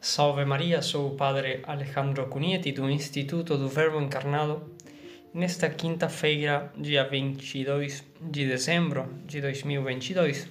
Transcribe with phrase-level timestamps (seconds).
[0.00, 4.62] Salve Maria, sou o Padre Alejandro Cunieti do Instituto do Verbo Encarnado.
[5.34, 10.48] Nesta quinta-feira, dia 22 de dezembro de 2022,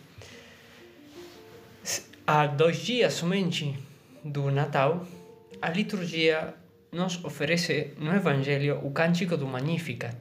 [2.28, 3.74] há dois dias somente
[4.22, 5.08] do Natal,
[5.62, 6.54] a liturgia
[6.92, 10.18] nos oferece no Evangelho o cântico do Magnificat,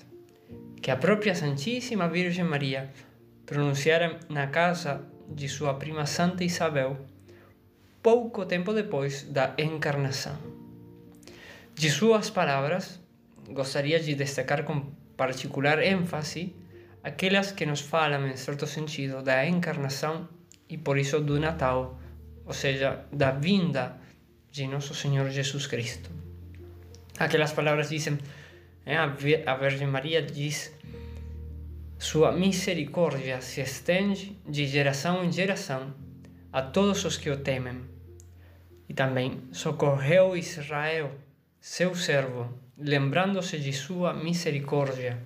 [0.81, 2.93] que a própria Santíssima Virgem Maria
[3.45, 6.97] pronunciara na casa de sua prima Santa Isabel
[8.07, 10.39] pouco tempo depois da encarnação.
[11.75, 13.01] De suas palavras,
[13.49, 16.55] gostaria de destacar com particular ênfase
[17.03, 20.29] aquelas que nos falam, em certo sentido, da encarnação
[20.69, 21.99] e por isso do Natal,
[22.45, 23.97] ou seja, da vinda
[24.53, 26.09] de nosso Senhor Jesus Cristo.
[27.19, 28.19] Aquelas palavras dizem,
[28.85, 30.73] é, a Virgem Maria diz,
[31.99, 35.93] sua misericórdia se estende de geração em geração
[36.53, 37.96] a todos os que o temem
[38.89, 41.11] e também socorreu Israel,
[41.61, 45.19] seu servo, lembrando-se de sua misericórdia,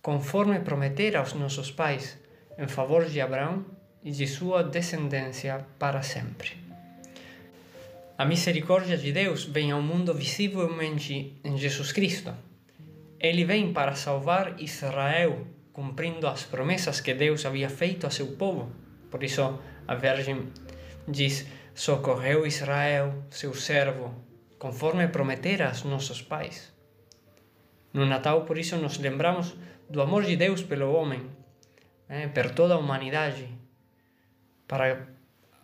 [0.00, 2.18] conforme prometera aos nossos pais,
[2.56, 3.64] em favor de Abraão
[4.02, 6.56] e de sua descendência para sempre.
[8.16, 12.34] A misericórdia de Deus vem ao mundo visivelmente em Jesus Cristo.
[13.20, 18.72] Ele vem para salvar Israel, cumprindo as promessas que Deus havia feito a seu povo.
[19.08, 20.48] Por isso, a Virgem
[21.06, 21.46] diz:
[21.78, 24.12] socorreu Israel, seu servo,
[24.58, 26.72] conforme prometera aos nossos pais.
[27.92, 29.56] No Natal, por isso, nos lembramos
[29.88, 31.30] do amor de Deus pelo homem,
[32.08, 33.48] né, per toda a humanidade,
[34.66, 35.06] para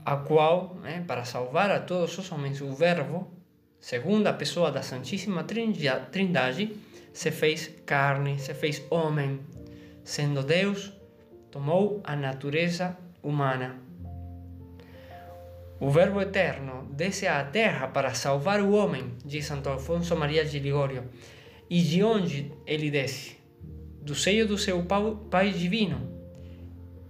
[0.05, 3.29] a qual, né, para salvar a todos os homens, o Verbo,
[3.81, 6.77] segunda pessoa da Santíssima Trindade,
[7.13, 9.41] se fez carne, se fez homem,
[10.05, 10.93] sendo Deus,
[11.51, 13.84] tomou a natureza humana
[15.81, 20.59] o Verbo Eterno desce à terra para salvar o homem, diz Santo Alfonso Maria de
[20.59, 21.05] Ligório.
[21.69, 23.37] E de onde ele desce?
[24.01, 24.85] Do seio do seu
[25.31, 25.99] Pai Divino,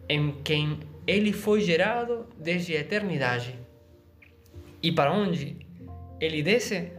[0.08, 3.58] em quem ele foi gerado desde a eternidade.
[4.82, 5.58] E para onde
[6.20, 6.92] ele desce?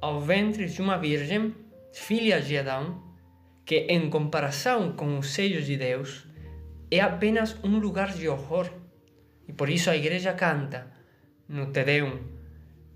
[0.00, 1.54] Ao ventre de uma virgem,
[1.92, 3.02] filha de Adão,
[3.64, 6.26] que, em comparação com os seios de Deus,
[6.90, 8.70] é apenas um lugar de horror
[9.48, 10.92] e por isso a igreja canta
[11.48, 12.12] no Te Deum,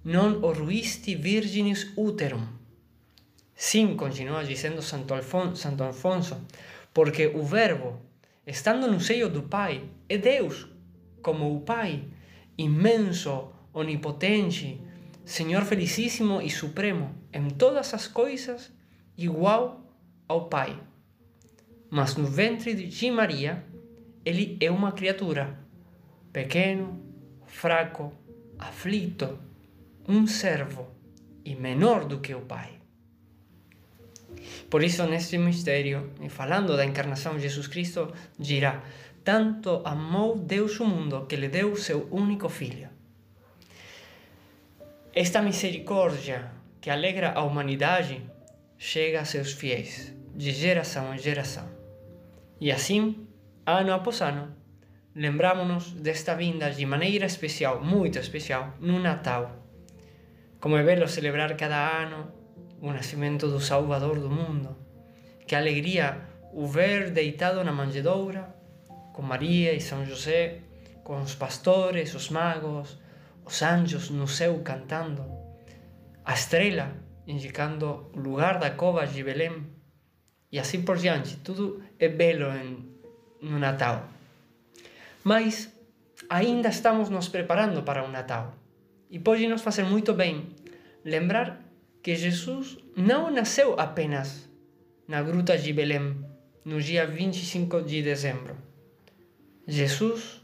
[0.05, 2.47] non oruisti virginis uterum.
[3.55, 6.37] Sim, continua dizendo Santo Alfonso, Santo Alfonso,
[6.93, 8.03] porque o Verbo,
[8.47, 10.69] estando no seio do Pai, é Deus,
[11.23, 12.05] como o Pai,
[12.59, 14.81] imenso, onipotente,
[15.25, 18.73] Senhor felicíssimo e supremo, em todas as coisas,
[19.17, 19.87] igual
[20.29, 20.79] ao Pai.
[21.89, 23.65] Mas no ventre de Maria,
[24.25, 25.63] ele é uma criatura
[26.33, 27.01] pequeno,
[27.47, 28.13] fraco,
[28.59, 29.39] aflito,
[30.09, 30.89] um servo
[31.45, 32.81] e menor do que o Pai.
[34.71, 38.83] Por isso, neste mistério, e falando da encarnação de Jesus Cristo, dirá:
[39.23, 42.89] Tanto amou Deus o mundo que lhe deu seu único filho.
[45.15, 46.51] Esta misericórdia
[46.81, 48.23] que alegra a humanidade
[48.79, 51.69] chega a seus fiéis, de geração em geração.
[52.59, 53.27] E assim,
[53.67, 54.57] ano após ano,
[55.15, 59.51] lembramos-nos desta vinda de maneira especial, muito especial, no Natal.
[60.61, 62.33] Como é belo celebrar cada ano
[62.81, 64.77] o nascimento do Salvador do mundo.
[65.47, 68.55] Que alegria o ver deitado na manjedoura,
[69.13, 70.61] com Maria e São José,
[71.05, 72.99] com os pastores, os magos,
[73.45, 75.25] os anjos no céu cantando,
[76.25, 76.95] a estrela
[77.27, 79.67] indicando o lugar da cova de Belém,
[80.51, 81.37] e assim por diante.
[81.39, 82.47] Tudo é belo
[83.41, 84.12] no Natal.
[85.25, 85.73] Mas
[86.29, 88.55] ainda estamos nos preparando para o Natal.
[89.11, 90.49] E pode nos fazer muito bem
[91.05, 91.61] lembrar
[92.03, 94.49] que Jesus não nasceu apenas
[95.07, 96.25] na gruta de Belém
[96.65, 98.57] no dia 25 de dezembro.
[99.67, 100.41] Jesus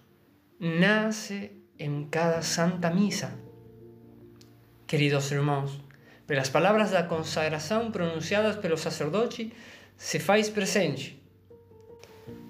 [0.61, 3.33] nasce em cada Santa Missa.
[4.87, 5.81] Queridos irmãos,
[6.27, 9.53] pelas palavras da consagração pronunciadas pelo sacerdote,
[9.97, 11.18] se faz presente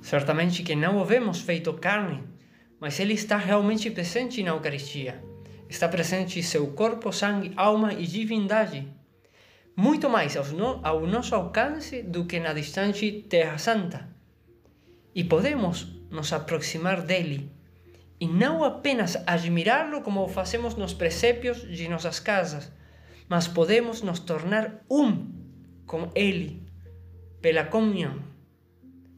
[0.01, 2.23] Certamente que não o vemos feito carne,
[2.81, 5.23] mas ele está realmente presente na Eucaristia.
[5.69, 8.89] Está presente seu corpo, sangue, alma e divindade.
[9.77, 14.09] Muito mais ao, no, ao nosso alcance do que na distante Terra Santa.
[15.15, 17.53] E podemos nos aproximar dele
[18.21, 22.73] e não apenas admirá-lo como fazemos nos presépios de nossas casas,
[23.29, 25.31] mas podemos nos tornar um
[25.87, 26.67] com ele
[27.41, 28.23] pela comunhão.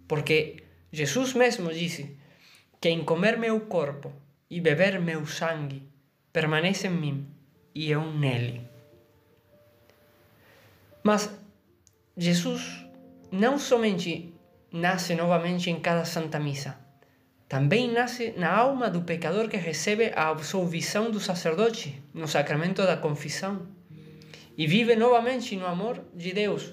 [0.07, 0.57] Porque
[0.93, 2.17] Jesus mesmo disse:
[2.81, 4.13] Quem comer meu corpo
[4.49, 5.83] e beber meu sangue
[6.33, 7.27] permanece em mim,
[7.75, 8.63] e eu nele.
[11.03, 11.31] Mas
[12.17, 12.85] Jesus
[13.31, 14.35] não somente
[14.73, 16.79] nasce novamente em cada Santa Missa,
[17.49, 22.97] também nasce na alma do pecador que recebe a absolvição do sacerdote no sacramento da
[22.97, 23.67] confissão
[24.57, 26.73] e vive novamente no amor de Deus,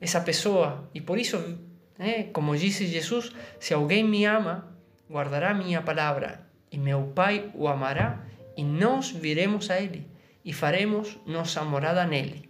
[0.00, 0.88] essa pessoa.
[0.94, 1.58] E por isso,
[1.98, 4.76] né, como disse Jesus, se alguém me ama,
[5.10, 8.24] guardará minha palavra, e meu Pai o amará,
[8.56, 10.06] e nós viremos a ele,
[10.44, 12.48] e faremos nossa morada nele.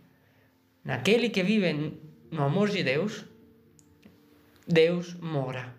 [0.85, 1.99] Naquele que vive
[2.31, 3.25] no amor de Deus,
[4.67, 5.75] Deus mora.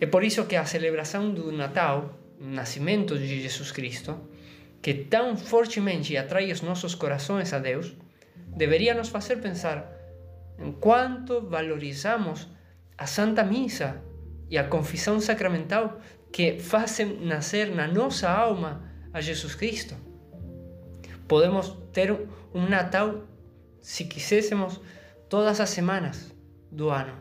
[0.00, 4.18] É por isso que a celebração do Natal, o nascimento de Jesus Cristo,
[4.80, 7.94] que tão fortemente atrai os nossos corações a Deus,
[8.56, 9.99] deveria nos fazer pensar
[10.60, 12.48] em quanto valorizamos
[12.96, 14.02] a Santa Missa
[14.50, 19.94] e a confissão sacramental que fazem nascer na nossa alma a Jesus Cristo.
[21.26, 22.12] Podemos ter
[22.52, 23.22] um Natal,
[23.80, 24.80] se quiséssemos,
[25.28, 26.34] todas as semanas
[26.70, 27.14] do ano.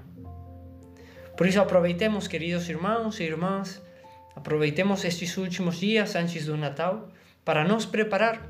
[1.38, 3.82] Por isso, aproveitemos, queridos irmãos e irmãs,
[4.36, 7.10] aproveitemos estes últimos dias antes do Natal
[7.46, 8.46] para nos preparar,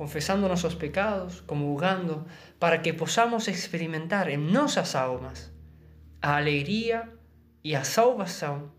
[0.00, 2.24] confessando nossos pecados, comulgando,
[2.58, 5.52] para que possamos experimentar em nossas almas
[6.22, 7.06] a alegria
[7.62, 8.72] e a salvação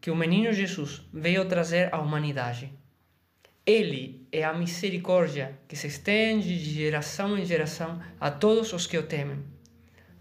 [0.00, 2.72] que o menino Jesus veio trazer à humanidade.
[3.66, 8.96] Ele é a misericórdia que se estende de geração em geração a todos os que
[8.96, 9.44] o temem.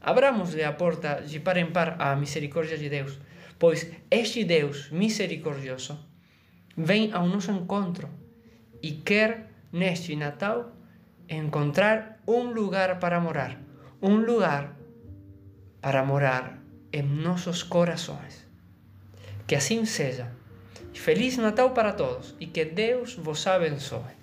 [0.01, 3.17] Abramos-lhe a porta de par em par à misericórdia de Deus,
[3.57, 5.97] pois este Deus misericordioso
[6.75, 8.09] vem ao nosso encontro
[8.83, 10.75] e quer neste Natal
[11.27, 13.57] encontrar um lugar para morar,
[14.01, 14.75] um lugar
[15.79, 18.47] para morar em nossos corações.
[19.47, 20.31] Que assim seja.
[20.93, 24.20] Feliz Natal para todos e que Deus vos abençoe.